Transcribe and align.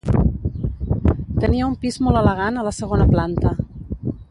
Tenia 1.43 1.67
un 1.67 1.75
pis 1.85 2.01
molt 2.07 2.21
elegant 2.23 2.59
a 2.59 2.65
la 2.69 2.73
segona 2.79 3.09
planta. 3.15 3.55